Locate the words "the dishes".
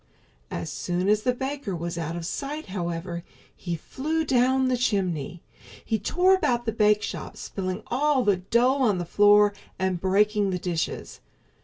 10.49-11.19